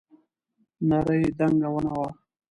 نرۍ 0.87 1.23
دنګه 1.37 1.69
ونه 1.73 1.93
وه. 1.99 2.09